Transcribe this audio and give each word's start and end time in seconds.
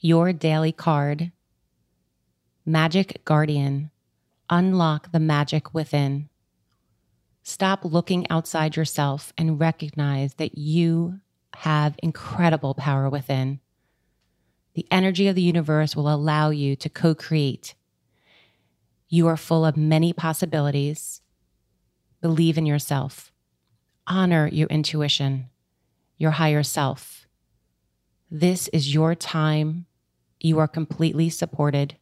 your 0.00 0.32
daily 0.32 0.72
card, 0.72 1.32
Magic 2.64 3.24
Guardian. 3.24 3.90
Unlock 4.48 5.10
the 5.12 5.20
magic 5.20 5.74
within. 5.74 6.28
Stop 7.42 7.84
looking 7.84 8.28
outside 8.30 8.76
yourself 8.76 9.32
and 9.38 9.58
recognize 9.58 10.34
that 10.34 10.58
you 10.58 11.20
have 11.54 11.94
incredible 12.02 12.74
power 12.74 13.08
within. 13.08 13.60
The 14.74 14.86
energy 14.90 15.26
of 15.26 15.34
the 15.34 15.42
universe 15.42 15.96
will 15.96 16.12
allow 16.12 16.50
you 16.50 16.76
to 16.76 16.88
co 16.88 17.14
create. 17.14 17.74
You 19.08 19.26
are 19.28 19.36
full 19.36 19.64
of 19.64 19.76
many 19.76 20.12
possibilities. 20.12 21.22
Believe 22.20 22.58
in 22.58 22.66
yourself. 22.66 23.32
Honor 24.06 24.48
your 24.48 24.68
intuition, 24.68 25.48
your 26.18 26.32
higher 26.32 26.62
self. 26.62 27.26
This 28.30 28.68
is 28.68 28.92
your 28.92 29.14
time. 29.14 29.85
You 30.38 30.58
are 30.58 30.68
completely 30.68 31.30
supported. 31.30 31.96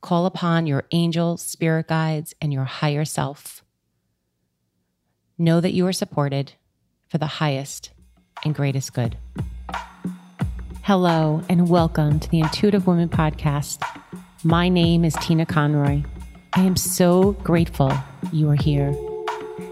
Call 0.00 0.26
upon 0.26 0.68
your 0.68 0.84
angels, 0.92 1.42
spirit 1.42 1.88
guides, 1.88 2.34
and 2.40 2.52
your 2.52 2.64
higher 2.64 3.04
self. 3.04 3.64
Know 5.36 5.60
that 5.60 5.72
you 5.72 5.88
are 5.88 5.92
supported 5.92 6.52
for 7.08 7.18
the 7.18 7.26
highest 7.26 7.90
and 8.44 8.54
greatest 8.54 8.92
good. 8.92 9.16
Hello, 10.82 11.42
and 11.48 11.68
welcome 11.68 12.20
to 12.20 12.30
the 12.30 12.38
Intuitive 12.38 12.86
Woman 12.86 13.08
Podcast. 13.08 13.82
My 14.44 14.68
name 14.68 15.04
is 15.04 15.16
Tina 15.20 15.46
Conroy. 15.46 16.04
I 16.52 16.60
am 16.60 16.76
so 16.76 17.32
grateful 17.42 17.92
you 18.32 18.48
are 18.50 18.54
here. 18.54 18.94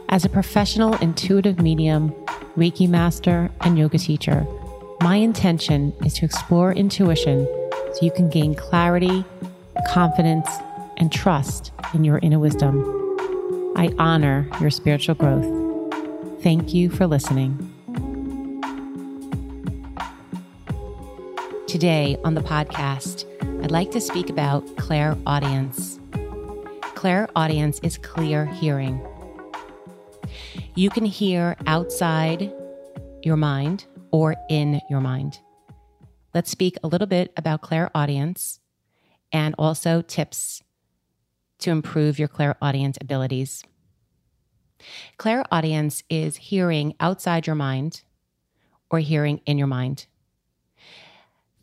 As 0.08 0.24
a 0.24 0.28
professional 0.28 0.94
intuitive 0.96 1.60
medium, 1.60 2.10
Reiki 2.56 2.88
master, 2.88 3.48
and 3.60 3.78
yoga 3.78 3.98
teacher, 3.98 4.44
my 5.02 5.16
intention 5.16 5.92
is 6.04 6.14
to 6.14 6.24
explore 6.24 6.72
intuition 6.72 7.46
so 7.92 7.98
you 8.00 8.10
can 8.10 8.30
gain 8.30 8.54
clarity 8.54 9.24
confidence, 9.86 10.48
and 10.96 11.10
trust 11.10 11.72
in 11.94 12.04
your 12.04 12.18
inner 12.18 12.38
wisdom. 12.38 12.82
I 13.76 13.92
honor 13.98 14.48
your 14.60 14.70
spiritual 14.70 15.14
growth. 15.14 15.46
Thank 16.42 16.74
you 16.74 16.90
for 16.90 17.06
listening. 17.06 17.56
Today 21.66 22.18
on 22.24 22.34
the 22.34 22.42
podcast, 22.42 23.24
I'd 23.62 23.70
like 23.70 23.90
to 23.92 24.00
speak 24.00 24.28
about 24.28 24.76
Claire 24.76 25.16
Audience. 25.26 25.98
Clairaudience 26.94 27.80
is 27.82 27.96
clear 27.98 28.44
hearing. 28.46 29.00
You 30.74 30.90
can 30.90 31.04
hear 31.04 31.56
outside 31.66 32.52
your 33.22 33.36
mind 33.36 33.86
or 34.12 34.36
in 34.48 34.80
your 34.88 35.00
mind. 35.00 35.40
Let's 36.34 36.50
speak 36.50 36.76
a 36.82 36.88
little 36.88 37.06
bit 37.06 37.32
about 37.36 37.62
clairaudience 37.62 38.60
and 39.32 39.54
also 39.58 40.02
tips 40.02 40.62
to 41.58 41.70
improve 41.70 42.18
your 42.18 42.28
clairaudience 42.28 42.98
abilities. 43.00 43.64
Clairaudience 45.16 46.02
is 46.08 46.36
hearing 46.36 46.94
outside 47.00 47.46
your 47.46 47.56
mind 47.56 48.02
or 48.90 48.98
hearing 48.98 49.40
in 49.46 49.58
your 49.58 49.66
mind. 49.66 50.06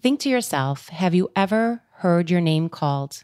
Think 0.01 0.19
to 0.21 0.29
yourself 0.29 0.89
have 0.89 1.13
you 1.13 1.29
ever 1.35 1.83
heard 1.95 2.29
your 2.29 2.41
name 2.41 2.69
called, 2.69 3.23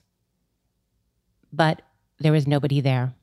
but 1.51 1.81
there 2.19 2.33
was 2.33 2.47
nobody 2.47 2.81
there? 2.81 3.13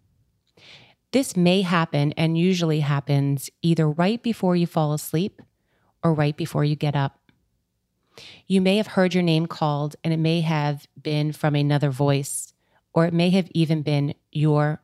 This 1.13 1.37
may 1.37 1.61
happen 1.61 2.13
and 2.13 2.39
usually 2.39 2.81
happens 2.81 3.51
either 3.61 3.89
right 3.89 4.23
before 4.23 4.57
you 4.57 4.67
fall 4.67 4.95
asleep 4.95 5.43
or 6.03 6.15
right 6.15 6.37
before 6.37 6.65
you 6.65 6.77
get 6.77 6.97
up. 6.97 7.19
You 8.47 8.61
may 8.61 8.77
have 8.77 8.89
heard 8.89 9.15
your 9.15 9.23
name 9.23 9.47
called, 9.47 9.97
and 10.05 10.13
it 10.13 10.19
may 10.19 10.43
have 10.43 10.87
been 11.01 11.33
from 11.33 11.55
another 11.55 11.91
voice, 11.91 12.53
or 12.93 13.07
it 13.07 13.15
may 13.15 13.31
have 13.31 13.49
even 13.53 13.83
been 13.83 14.15
your 14.31 14.83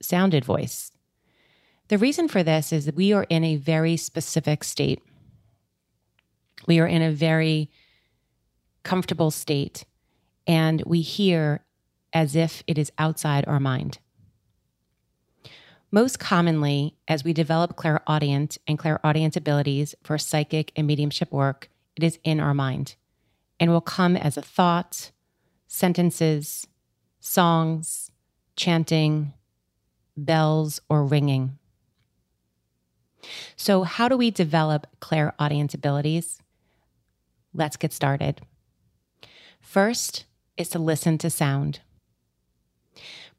sounded 0.00 0.44
voice. 0.44 0.92
The 1.88 1.98
reason 1.98 2.28
for 2.28 2.42
this 2.42 2.72
is 2.72 2.84
that 2.86 2.94
we 2.94 3.12
are 3.12 3.26
in 3.28 3.44
a 3.44 3.56
very 3.56 3.96
specific 3.96 4.62
state. 4.62 5.02
We 6.66 6.78
are 6.80 6.86
in 6.86 7.02
a 7.02 7.10
very 7.10 7.70
comfortable 8.82 9.30
state, 9.30 9.84
and 10.46 10.82
we 10.86 11.00
hear 11.00 11.64
as 12.12 12.36
if 12.36 12.62
it 12.66 12.78
is 12.78 12.92
outside 12.98 13.44
our 13.46 13.60
mind. 13.60 13.98
Most 15.90 16.18
commonly, 16.18 16.96
as 17.06 17.24
we 17.24 17.32
develop 17.32 17.76
clairaudient 17.76 18.58
and 18.66 18.78
clairaudient 18.78 19.36
abilities 19.36 19.94
for 20.02 20.18
psychic 20.18 20.70
and 20.76 20.86
mediumship 20.86 21.32
work, 21.32 21.70
it 21.96 22.04
is 22.04 22.18
in 22.24 22.40
our 22.40 22.52
mind 22.52 22.96
and 23.58 23.70
will 23.70 23.80
come 23.80 24.14
as 24.14 24.36
a 24.36 24.42
thought, 24.42 25.12
sentences, 25.66 26.66
songs, 27.20 28.10
chanting, 28.54 29.32
bells, 30.14 30.78
or 30.90 31.06
ringing. 31.06 31.58
So, 33.56 33.82
how 33.82 34.08
do 34.08 34.16
we 34.16 34.30
develop 34.30 34.86
clairaudience 35.00 35.72
abilities? 35.72 36.42
Let's 37.54 37.78
get 37.78 37.94
started. 37.94 38.42
First 39.58 40.26
is 40.58 40.68
to 40.70 40.78
listen 40.78 41.16
to 41.18 41.30
sound. 41.30 41.80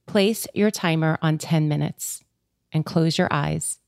Place 0.08 0.48
your 0.56 0.72
timer 0.72 1.20
on 1.22 1.38
10 1.38 1.68
minutes 1.68 2.24
and 2.72 2.86
close 2.86 3.18
your 3.18 3.28
eyes. 3.32 3.80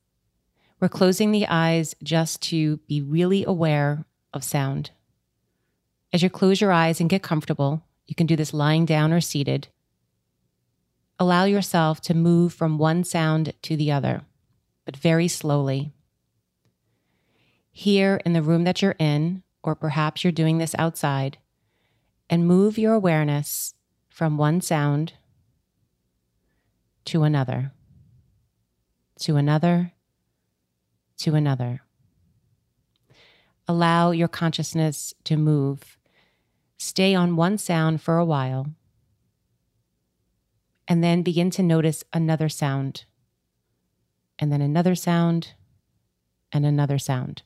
We're 0.80 0.90
closing 0.90 1.31
the 1.31 1.47
eyes 1.47 1.96
just 2.03 2.42
to 2.44 2.78
be 2.88 3.02
really 3.02 3.46
aware 3.46 4.06
of 4.34 4.44
sound. 4.44 4.92
As 6.12 6.24
you 6.24 6.30
close 6.30 6.59
your 6.59 6.72
eyes 6.72 7.00
and 7.00 7.09
get 7.09 7.22
comfortable, 7.22 7.84
you 8.08 8.16
can 8.16 8.28
do 8.28 8.36
this 8.36 8.53
lying 8.53 8.86
down 8.86 9.14
or 9.14 9.22
seated. 9.22 9.68
Allow 11.20 11.46
yourself 11.46 12.02
to 12.02 12.14
move 12.14 12.52
from 12.53 12.78
one 12.78 13.03
sound 13.03 13.53
to 13.62 13.78
the 13.78 13.91
other, 13.91 14.24
but 14.86 14.97
very 14.97 15.28
slowly. 15.28 15.94
Here 17.72 18.20
in 18.25 18.34
the 18.34 18.41
room 18.41 18.64
that 18.64 18.81
you're 18.81 18.96
in, 18.97 19.44
or 19.64 19.75
perhaps 19.75 20.24
you're 20.24 20.31
doing 20.31 20.58
this 20.58 20.75
outside, 20.80 21.38
and 22.30 22.47
move 22.47 22.78
your 22.78 22.94
awareness 22.94 23.75
from 24.09 24.38
one 24.38 24.62
sound 24.62 25.14
to 27.06 27.24
another, 27.24 27.72
to 29.22 29.36
another, 29.38 29.94
to 31.18 31.36
another. 31.36 31.82
Allow 33.68 34.12
your 34.12 34.28
consciousness 34.28 35.14
to 35.24 35.38
move. 35.38 35.98
Stay 36.78 37.14
on 37.14 37.36
one 37.36 37.58
sound 37.58 38.02
for 38.02 38.18
a 38.18 38.26
while, 38.26 38.68
and 40.88 41.04
then 41.04 41.22
begin 41.22 41.52
to 41.52 41.64
notice 41.64 42.04
another 42.12 42.50
sound, 42.50 43.06
and 44.40 44.52
then 44.52 44.62
another 44.62 44.96
sound, 44.96 45.53
and 46.52 46.66
another 46.66 46.98
sound. 46.98 47.44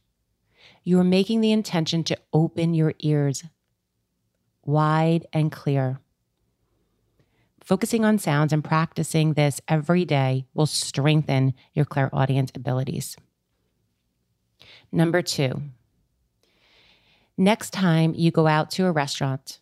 You 0.84 1.00
are 1.00 1.04
making 1.04 1.42
the 1.42 1.52
intention 1.52 2.04
to 2.06 2.18
open 2.32 2.74
your 2.74 2.94
ears 3.00 3.44
wide 4.64 5.28
and 5.34 5.52
clear. 5.52 6.00
Focusing 7.66 8.06
on 8.06 8.18
sounds 8.20 8.54
and 8.54 8.64
practicing 8.64 9.34
this 9.34 9.60
every 9.68 10.06
day 10.06 10.46
will 10.54 10.68
strengthen 10.68 11.54
your 11.74 11.84
clairaudient 11.84 12.56
abilities. 12.56 13.18
Number 14.92 15.22
two, 15.22 15.62
Next 17.38 17.72
time 17.72 18.14
you 18.16 18.32
go 18.32 18.48
out 18.48 18.72
to 18.72 18.86
a 18.86 18.92
restaurant 18.92 19.60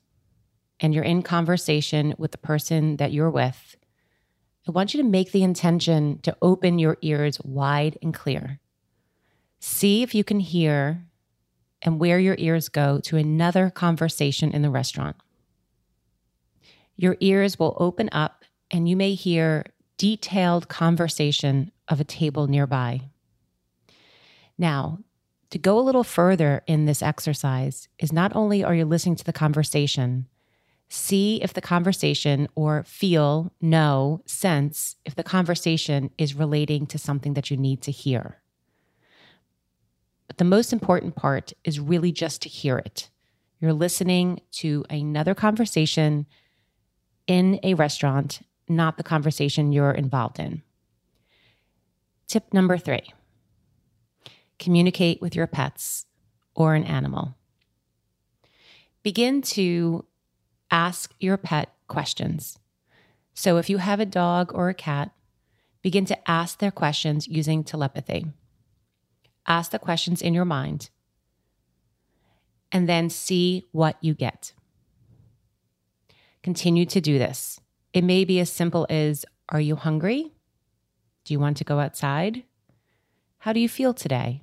and 0.79 0.93
you're 0.93 1.03
in 1.03 1.23
conversation 1.23 2.13
with 2.19 2.31
the 2.31 2.37
person 2.37 2.97
that 2.97 3.11
you're 3.11 3.31
with, 3.31 3.75
I 4.67 4.71
want 4.71 4.93
you 4.93 5.01
to 5.01 5.09
make 5.09 5.31
the 5.31 5.43
intention 5.43 6.19
to 6.19 6.37
open 6.41 6.77
your 6.77 6.97
ears 7.01 7.39
wide 7.43 7.97
and 8.01 8.13
clear. 8.13 8.59
See 9.59 10.03
if 10.03 10.13
you 10.13 10.23
can 10.23 10.39
hear 10.39 11.03
and 11.81 11.99
where 11.99 12.19
your 12.19 12.35
ears 12.37 12.69
go 12.69 12.99
to 12.99 13.17
another 13.17 13.69
conversation 13.71 14.51
in 14.51 14.61
the 14.61 14.69
restaurant. 14.69 15.15
Your 17.03 17.17
ears 17.19 17.59
will 17.59 17.75
open 17.81 18.07
up 18.13 18.45
and 18.71 18.87
you 18.87 18.95
may 18.95 19.13
hear 19.13 19.65
detailed 19.97 20.69
conversation 20.69 21.69
of 21.89 21.99
a 21.99 22.05
table 22.05 22.47
nearby. 22.47 23.01
Now, 24.57 24.99
to 25.49 25.59
go 25.59 25.77
a 25.77 25.83
little 25.83 26.05
further 26.05 26.63
in 26.65 26.85
this 26.85 27.03
exercise 27.03 27.89
is 27.99 28.13
not 28.13 28.33
only 28.37 28.63
are 28.63 28.73
you 28.73 28.85
listening 28.85 29.17
to 29.17 29.25
the 29.25 29.33
conversation, 29.33 30.27
see 30.87 31.43
if 31.43 31.53
the 31.53 31.59
conversation 31.59 32.47
or 32.55 32.85
feel, 32.85 33.51
know, 33.59 34.21
sense 34.25 34.95
if 35.03 35.13
the 35.13 35.23
conversation 35.23 36.09
is 36.17 36.35
relating 36.35 36.87
to 36.87 36.97
something 36.97 37.33
that 37.33 37.51
you 37.51 37.57
need 37.57 37.81
to 37.81 37.91
hear. 37.91 38.41
But 40.27 40.37
the 40.37 40.45
most 40.45 40.71
important 40.71 41.17
part 41.17 41.51
is 41.65 41.81
really 41.81 42.13
just 42.13 42.41
to 42.43 42.47
hear 42.47 42.77
it. 42.77 43.09
You're 43.59 43.73
listening 43.73 44.39
to 44.53 44.85
another 44.89 45.35
conversation 45.35 46.27
in 47.27 47.59
a 47.63 47.73
restaurant, 47.73 48.41
not 48.67 48.97
the 48.97 49.03
conversation 49.03 49.71
you're 49.71 49.91
involved 49.91 50.39
in. 50.39 50.61
Tip 52.27 52.53
number 52.53 52.77
three 52.77 53.13
communicate 54.59 55.21
with 55.21 55.35
your 55.35 55.47
pets 55.47 56.05
or 56.55 56.73
an 56.75 56.83
animal. 56.83 57.35
begin 59.03 59.41
to 59.41 60.05
ask 60.71 61.13
your 61.19 61.37
pet 61.37 61.73
questions. 61.87 62.57
So 63.33 63.57
if 63.57 63.69
you 63.69 63.77
have 63.77 63.99
a 63.99 64.05
dog 64.05 64.51
or 64.53 64.69
a 64.69 64.73
cat, 64.73 65.11
begin 65.81 66.05
to 66.05 66.29
ask 66.29 66.59
their 66.59 66.71
questions 66.71 67.27
using 67.27 67.63
telepathy. 67.63 68.25
Ask 69.45 69.71
the 69.71 69.79
questions 69.79 70.21
in 70.21 70.33
your 70.33 70.45
mind 70.45 70.89
and 72.71 72.87
then 72.87 73.09
see 73.09 73.67
what 73.71 73.97
you 74.01 74.13
get. 74.13 74.53
Continue 76.43 76.85
to 76.87 76.99
do 76.99 77.17
this. 77.17 77.61
It 77.93 78.03
may 78.03 78.25
be 78.25 78.39
as 78.39 78.51
simple 78.51 78.85
as 78.89 79.25
Are 79.49 79.61
you 79.61 79.77
hungry? 79.77 80.33
Do 81.23 81.33
you 81.33 81.39
want 81.39 81.55
to 81.57 81.63
go 81.63 81.79
outside? 81.79 82.43
How 83.39 83.53
do 83.53 83.61
you 83.61 83.69
feel 83.69 83.93
today? 83.93 84.41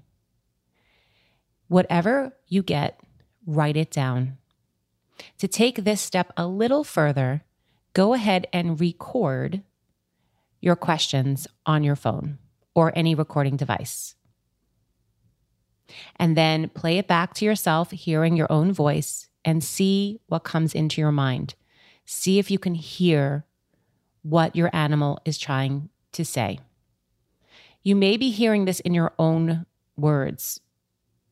Whatever 1.69 2.37
you 2.49 2.63
get, 2.63 3.01
write 3.47 3.77
it 3.77 3.91
down. 3.91 4.39
To 5.39 5.47
take 5.47 5.85
this 5.85 6.01
step 6.01 6.33
a 6.37 6.47
little 6.47 6.85
further, 6.85 7.45
go 7.93 8.15
ahead 8.15 8.47
and 8.51 8.81
record 8.81 9.63
your 10.61 10.77
questions 10.77 11.47
on 11.67 11.83
your 11.83 11.97
phone 11.97 12.39
or 12.75 12.93
any 12.97 13.15
recording 13.15 13.57
device. 13.57 14.15
And 16.17 16.37
then 16.37 16.71
play 16.71 16.99
it 16.99 17.09
back 17.09 17.35
to 17.35 17.45
yourself, 17.45 17.91
hearing 17.91 18.37
your 18.37 18.51
own 18.51 18.73
voice, 18.73 19.29
and 19.45 19.63
see 19.63 20.21
what 20.27 20.45
comes 20.45 20.75
into 20.75 21.01
your 21.01 21.13
mind. 21.13 21.55
See 22.13 22.41
if 22.41 22.51
you 22.51 22.59
can 22.59 22.75
hear 22.75 23.45
what 24.23 24.57
your 24.57 24.69
animal 24.73 25.21
is 25.25 25.39
trying 25.39 25.91
to 26.11 26.25
say. 26.25 26.59
You 27.85 27.95
may 27.95 28.17
be 28.17 28.33
hearing 28.33 28.65
this 28.65 28.81
in 28.81 28.95
your 28.95 29.13
own 29.17 29.65
words, 29.97 30.61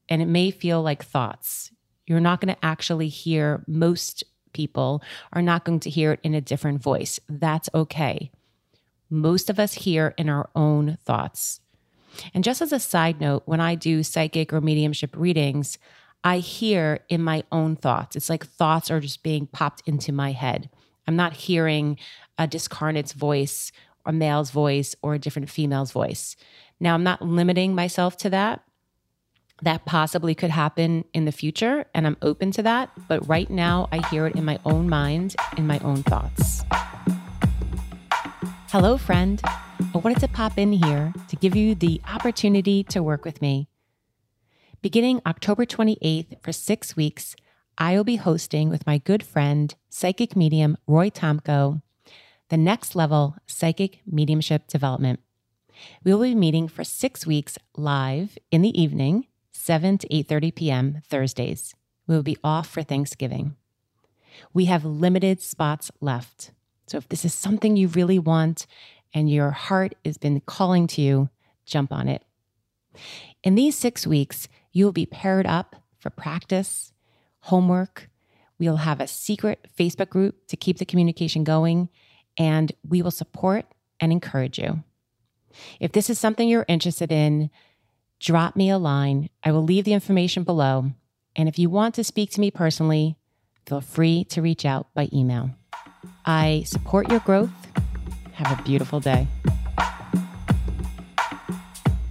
and 0.09 0.23
it 0.23 0.27
may 0.27 0.53
feel 0.53 0.81
like 0.81 1.05
thoughts. 1.05 1.73
You're 2.07 2.21
not 2.21 2.41
going 2.41 2.55
to 2.55 2.65
actually 2.65 3.09
hear, 3.09 3.65
most 3.67 4.23
people 4.53 5.03
are 5.33 5.43
not 5.43 5.65
going 5.65 5.81
to 5.81 5.91
hear 5.91 6.13
it 6.13 6.21
in 6.23 6.33
a 6.33 6.41
different 6.41 6.81
voice. 6.81 7.19
That's 7.29 7.69
okay. 7.75 8.31
Most 9.11 9.51
of 9.51 9.59
us 9.59 9.75
hear 9.75 10.15
in 10.17 10.29
our 10.29 10.49
own 10.55 10.97
thoughts. 11.05 11.61
And 12.33 12.45
just 12.45 12.63
as 12.63 12.73
a 12.73 12.79
side 12.79 13.21
note, 13.21 13.43
when 13.47 13.61
I 13.61 13.75
do 13.75 14.05
psychic 14.05 14.53
or 14.53 14.61
mediumship 14.61 15.11
readings, 15.17 15.77
I 16.25 16.39
hear 16.39 17.01
in 17.09 17.23
my 17.23 17.45
own 17.53 17.77
thoughts. 17.77 18.17
It's 18.17 18.29
like 18.29 18.45
thoughts 18.45 18.91
are 18.91 19.01
just 19.01 19.23
being 19.23 19.47
popped 19.47 19.83
into 19.87 20.13
my 20.13 20.33
head. 20.33 20.69
I'm 21.07 21.17
not 21.17 21.33
hearing 21.33 21.99
a 22.37 22.47
discarnate's 22.47 23.13
voice, 23.13 23.73
a 24.05 24.13
male's 24.13 24.51
voice, 24.51 24.95
or 25.01 25.15
a 25.15 25.19
different 25.19 25.49
female's 25.49 25.93
voice. 25.93 26.37
Now, 26.81 26.95
I'm 26.95 27.05
not 27.05 27.23
limiting 27.23 27.75
myself 27.75 28.17
to 28.19 28.31
that. 28.31 28.63
That 29.63 29.87
possibly 29.87 30.35
could 30.35 30.51
happen 30.51 31.05
in 31.13 31.25
the 31.25 31.33
future, 31.33 31.87
and 31.95 32.07
I'm 32.07 32.17
open 32.23 32.51
to 32.53 32.63
that. 32.63 32.91
But 33.09 33.27
right 33.29 33.49
now, 33.51 33.89
I 33.91 34.07
hear 34.09 34.27
it 34.27 34.37
in 34.37 34.45
my 34.45 34.59
own 34.65 34.89
mind, 34.89 35.35
in 35.57 35.67
my 35.67 35.79
own 35.81 36.03
thoughts. 36.03 36.63
Hello, 38.71 38.99
friend. 38.99 39.41
I 39.45 39.99
wanted 39.99 40.21
to 40.21 40.29
pop 40.29 40.59
in 40.59 40.73
here 40.73 41.13
to 41.29 41.37
give 41.37 41.57
you 41.57 41.75
the 41.75 42.01
opportunity 42.07 42.85
to 42.85 43.03
work 43.03 43.25
with 43.25 43.41
me. 43.41 43.69
Beginning 44.81 45.21
October 45.27 45.67
28th 45.67 46.41
for 46.41 46.53
six 46.53 46.95
weeks, 46.95 47.35
I 47.77 47.97
will 47.97 48.05
be 48.05 48.15
hosting 48.15 48.69
with 48.69 48.87
my 48.87 48.99
good 48.99 49.25
friend, 49.25 49.75
psychic 49.89 50.37
medium 50.37 50.77
Roy 50.87 51.11
Tomko, 51.11 51.83
the 52.49 52.57
next 52.57 52.95
level 52.95 53.35
psychic 53.45 53.99
mediumship 54.07 54.69
development. 54.69 55.19
We 56.05 56.15
will 56.15 56.23
be 56.23 56.37
meeting 56.37 56.69
for 56.69 56.85
six 56.85 57.27
weeks 57.27 57.59
live 57.77 58.39
in 58.53 58.63
the 58.63 58.81
evening, 58.81 59.27
7 59.51 59.99
to 59.99 60.09
8:30 60.09 60.55
p.m. 60.55 61.03
Thursdays. 61.05 61.75
We 62.07 62.15
will 62.15 62.23
be 62.23 62.39
off 62.45 62.69
for 62.69 62.85
Thanksgiving. 62.85 63.57
We 64.55 64.67
have 64.67 64.85
limited 64.85 65.43
spots 65.43 65.91
left. 66.01 66.53
So 66.87 66.99
if 66.99 67.09
this 67.09 67.25
is 67.25 67.35
something 67.35 67.77
you 67.77 67.89
really 67.89 68.21
want 68.21 68.69
and 69.13 69.29
your 69.29 69.51
heart 69.51 69.97
has 70.05 70.19
been 70.19 70.41
calling 70.41 70.87
to 70.89 71.03
you, 71.03 71.31
jump 71.67 71.93
on 71.93 72.07
it. 72.07 72.23
In 73.43 73.57
these 73.57 73.77
six 73.77 74.07
weeks, 74.07 74.49
you 74.79 74.85
will 74.85 74.93
be 74.93 75.07
paired 75.07 75.45
up 75.45 75.75
for 75.99 76.09
practice, 76.09 76.93
homework. 77.41 78.09
We'll 78.61 78.77
have 78.77 79.01
a 79.01 79.09
secret 79.09 79.67
Facebook 79.77 80.09
group 80.09 80.47
to 80.47 80.57
keep 80.57 80.79
the 80.79 80.85
communication 80.85 81.43
going, 81.43 81.89
and 82.37 82.71
we 82.89 83.03
will 83.03 83.11
support 83.11 83.67
and 83.99 84.13
encourage 84.13 84.57
you. 84.57 84.85
If 85.81 85.91
this 85.91 86.09
is 86.09 86.21
something 86.21 86.49
you're 86.49 86.65
interested 86.69 87.11
in, 87.11 87.51
drop 88.21 88.55
me 88.55 88.71
a 88.71 88.79
line. 88.79 89.31
I 89.43 89.51
will 89.51 89.65
leave 89.65 89.85
the 89.85 89.95
information 89.95 90.45
below. 90.45 90.93
And 91.35 91.49
if 91.49 91.59
you 91.59 91.69
want 91.69 91.97
to 91.97 92.05
speak 92.05 92.31
to 92.33 92.41
me 92.41 92.53
personally, 92.53 93.17
feel 93.67 93.81
free 93.81 94.23
to 94.27 94.43
reach 94.43 94.65
out 94.65 94.95
by 94.95 95.09
email. 95.13 95.51
I 96.25 96.63
support 96.67 97.11
your 97.11 97.21
growth 97.21 97.51
have 98.39 98.57
a 98.57 98.63
beautiful 98.63 99.01
day. 99.01 99.27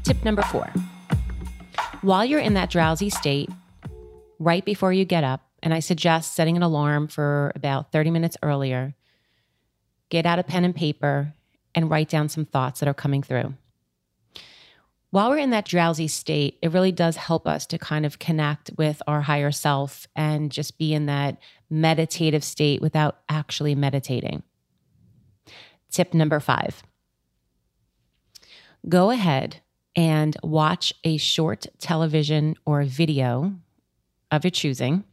Tip 0.03 0.23
number 0.25 0.41
four 0.41 0.69
while 2.07 2.23
you're 2.23 2.39
in 2.39 2.53
that 2.53 2.69
drowsy 2.69 3.09
state, 3.09 3.49
right 4.39 4.63
before 4.63 4.93
you 4.93 5.03
get 5.03 5.25
up, 5.25 5.41
and 5.61 5.73
I 5.73 5.81
suggest 5.81 6.35
setting 6.35 6.55
an 6.55 6.63
alarm 6.63 7.09
for 7.09 7.51
about 7.53 7.91
30 7.91 8.11
minutes 8.11 8.37
earlier, 8.41 8.95
get 10.07 10.25
out 10.25 10.39
a 10.39 10.43
pen 10.43 10.63
and 10.63 10.73
paper 10.73 11.33
and 11.75 11.91
write 11.91 12.07
down 12.07 12.29
some 12.29 12.45
thoughts 12.45 12.79
that 12.79 12.87
are 12.87 12.93
coming 12.93 13.21
through. 13.21 13.55
While 15.09 15.31
we're 15.31 15.39
in 15.39 15.49
that 15.49 15.65
drowsy 15.65 16.07
state, 16.07 16.57
it 16.61 16.71
really 16.71 16.93
does 16.93 17.17
help 17.17 17.45
us 17.45 17.65
to 17.67 17.77
kind 17.77 18.05
of 18.05 18.19
connect 18.19 18.71
with 18.77 19.01
our 19.05 19.23
higher 19.23 19.51
self 19.51 20.07
and 20.15 20.49
just 20.49 20.77
be 20.77 20.93
in 20.93 21.07
that 21.07 21.37
meditative 21.69 22.43
state 22.45 22.81
without 22.81 23.17
actually 23.27 23.75
meditating. 23.75 24.43
Tip 25.91 26.13
number 26.13 26.39
five 26.39 26.83
go 28.87 29.09
ahead 29.09 29.57
and 29.97 30.37
watch 30.43 30.93
a 31.03 31.17
short 31.17 31.65
television 31.79 32.55
or 32.65 32.83
video 32.83 33.55
of 34.29 34.43
your 34.43 34.51
choosing 34.51 35.03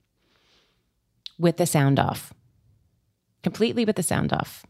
with 1.39 1.57
the 1.57 1.67
sound 1.67 1.99
off, 1.99 2.35
completely 3.43 3.87
with 3.87 3.97
the 3.97 4.03
sound 4.03 4.33
off, 4.33 4.67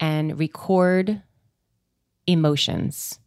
and 0.00 0.38
record 0.38 1.22
emotions. 2.26 3.20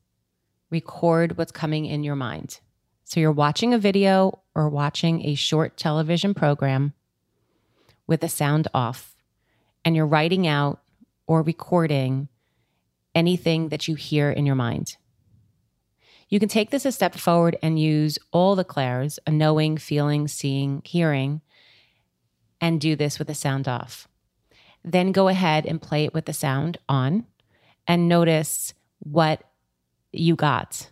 Record 0.71 1.38
what's 1.38 1.51
coming 1.51 1.85
in 1.85 2.03
your 2.03 2.15
mind. 2.15 2.59
So 3.06 3.19
you're 3.19 3.31
watching 3.31 3.73
a 3.73 3.77
video 3.77 4.41
or 4.56 4.68
watching 4.68 5.25
a 5.25 5.35
short 5.35 5.77
television 5.77 6.33
program 6.33 6.94
with 8.07 8.21
the 8.21 8.28
sound 8.28 8.68
off, 8.73 9.16
and 9.85 9.95
you're 9.95 10.07
writing 10.07 10.47
out 10.47 10.81
or 11.28 11.44
recording 11.44 12.30
anything 13.13 13.69
that 13.69 13.87
you 13.87 13.95
hear 13.95 14.31
in 14.31 14.45
your 14.45 14.56
mind. 14.56 14.97
You 16.30 16.40
can 16.40 16.50
take 16.50 16.72
this 16.72 16.86
a 16.86 16.92
step 16.92 17.16
forward 17.16 17.57
and 17.62 17.80
use 17.80 18.19
all 18.31 18.56
the 18.56 18.66
clairs, 18.66 19.18
a 19.26 19.31
knowing, 19.31 19.78
feeling, 19.78 20.28
seeing, 20.28 20.81
hearing, 20.84 21.42
and 22.60 22.81
do 22.81 22.96
this 22.96 23.18
with 23.18 23.28
the 23.28 23.36
sound 23.36 23.68
off. 23.68 24.07
Then 24.84 25.12
go 25.12 25.28
ahead 25.28 25.66
and 25.66 25.81
play 25.81 26.06
it 26.06 26.14
with 26.14 26.26
the 26.26 26.34
sound 26.34 26.78
on 26.90 27.26
and 27.88 28.10
notice 28.10 28.74
what 29.00 29.44
you 30.12 30.36
got. 30.36 30.90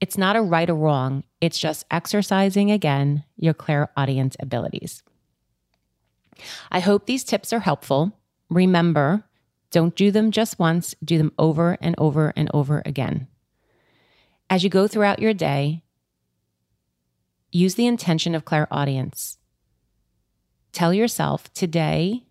It's 0.00 0.18
not 0.18 0.36
a 0.36 0.42
right 0.42 0.68
or 0.68 0.74
wrong, 0.74 1.24
it's 1.40 1.58
just 1.58 1.84
exercising 1.90 2.70
again 2.70 3.24
your 3.36 3.54
clairaudience 3.54 4.36
abilities. 4.40 5.02
I 6.70 6.80
hope 6.80 7.04
these 7.04 7.24
tips 7.24 7.52
are 7.52 7.60
helpful. 7.60 8.12
Remember, 8.48 9.24
don't 9.70 9.94
do 9.94 10.10
them 10.10 10.30
just 10.30 10.58
once, 10.58 10.94
do 11.04 11.18
them 11.18 11.32
over 11.38 11.76
and 11.80 11.94
over 11.98 12.32
and 12.34 12.50
over 12.52 12.82
again. 12.84 13.28
As 14.50 14.64
you 14.64 14.68
go 14.68 14.88
throughout 14.88 15.20
your 15.20 15.32
day, 15.32 15.84
use 17.52 17.76
the 17.76 17.86
intention 17.86 18.34
of 18.34 18.44
clairaudience. 18.44 19.38
Tell 20.72 20.92
yourself, 20.92 21.52
today, 21.52 22.24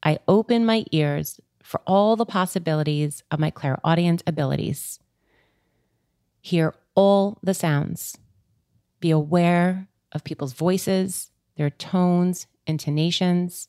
I 0.00 0.20
open 0.28 0.64
my 0.64 0.84
ears 0.92 1.40
for 1.60 1.80
all 1.84 2.14
the 2.14 2.24
possibilities 2.24 3.24
of 3.32 3.40
my 3.40 3.50
clairaudient 3.50 4.22
abilities. 4.28 5.00
Hear 6.40 6.72
all 6.94 7.38
the 7.42 7.54
sounds. 7.54 8.16
Be 9.00 9.10
aware 9.10 9.88
of 10.12 10.22
people's 10.22 10.52
voices, 10.52 11.32
their 11.56 11.70
tones, 11.70 12.46
intonations, 12.68 13.66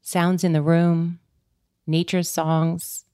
sounds 0.00 0.42
in 0.42 0.54
the 0.54 0.62
room, 0.62 1.20
nature's 1.86 2.30
songs, 2.30 3.04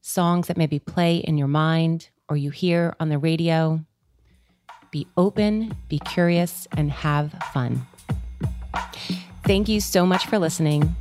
songs 0.00 0.48
that 0.48 0.56
maybe 0.56 0.80
play 0.80 1.18
in 1.18 1.38
your 1.38 1.48
mind 1.48 2.08
or 2.30 2.36
you 2.36 2.50
hear 2.50 2.94
on 3.00 3.10
the 3.10 3.18
radio. 3.18 3.84
Be 4.90 5.06
open, 5.16 5.76
be 5.88 5.98
curious, 5.98 6.66
and 6.76 6.90
have 6.90 7.32
fun. 7.52 7.86
Thank 9.44 9.68
you 9.68 9.80
so 9.80 10.06
much 10.06 10.26
for 10.26 10.38
listening. 10.38 10.96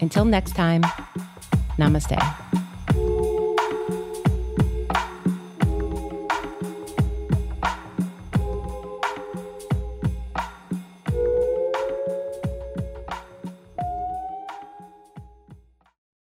Until 0.00 0.24
next 0.24 0.54
time, 0.54 0.82
namaste. 1.78 2.67